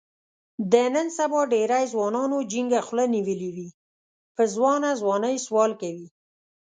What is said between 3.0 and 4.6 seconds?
نیولې وي، په